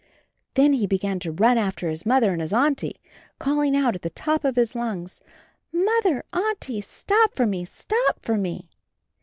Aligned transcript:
Then 0.55 0.73
he 0.73 0.87
began 0.87 1.19
to 1.19 1.31
run 1.31 1.59
after 1.59 1.87
his 1.87 2.07
Mother 2.07 2.31
and 2.31 2.41
his 2.41 2.51
Auntie, 2.51 2.95
calling 3.37 3.75
out 3.77 3.93
at 3.93 4.01
the 4.01 4.09
top 4.09 4.43
of 4.43 4.55
his 4.55 4.73
lungs, 4.73 5.21
"Mother, 5.71 6.23
Auntie, 6.33 6.81
stop 6.81 7.35
for 7.35 7.45
me, 7.45 7.65
stop 7.65 8.19
for 8.25 8.35
me." 8.35 8.67